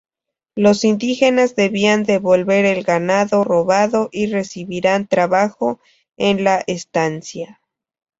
Los 0.55 0.83
indígenas 0.83 1.55
debían 1.55 2.01
devolver 2.05 2.65
el 2.65 2.83
ganado 2.83 3.43
robado 3.43 4.09
y 4.11 4.25
recibirían 4.25 5.05
trabajo 5.05 5.79
en 6.17 6.43
la 6.43 6.63
estancia. 6.65 7.61